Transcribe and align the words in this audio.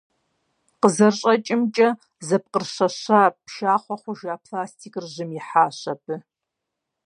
КъызэрыщӀэкӀымкӀэ, 0.81 1.89
зэпкърыщэща, 2.27 3.21
пшахъуэ 3.45 3.95
хъужа 4.01 4.33
пластикыр 4.43 5.05
жьым 5.13 5.31
ихьащ 5.39 5.79
абы. 5.93 6.15